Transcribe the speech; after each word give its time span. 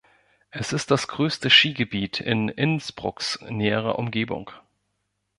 Es 0.49 0.73
ist 0.73 0.89
das 0.89 1.07
größte 1.07 1.51
Skigebiet 1.51 2.19
in 2.19 2.49
Innsbrucks 2.49 3.39
näherer 3.49 3.99
Umgebung. 3.99 4.49